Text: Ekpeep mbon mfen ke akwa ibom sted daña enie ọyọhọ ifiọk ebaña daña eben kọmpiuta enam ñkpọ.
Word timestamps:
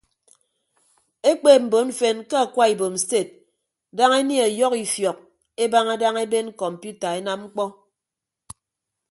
Ekpeep 1.29 1.61
mbon 1.65 1.87
mfen 1.91 2.17
ke 2.29 2.37
akwa 2.45 2.65
ibom 2.73 2.95
sted 3.03 3.27
daña 3.97 4.17
enie 4.21 4.43
ọyọhọ 4.49 4.75
ifiọk 4.85 5.17
ebaña 5.63 5.95
daña 6.01 6.21
eben 6.27 6.47
kọmpiuta 6.61 7.07
enam 7.19 7.39
ñkpọ. 7.45 7.63